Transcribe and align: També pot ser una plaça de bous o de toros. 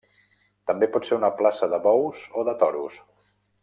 També 0.71 0.89
pot 0.95 1.07
ser 1.09 1.19
una 1.19 1.31
plaça 1.43 1.71
de 1.77 1.81
bous 1.87 2.25
o 2.43 2.49
de 2.51 2.61
toros. 2.67 3.03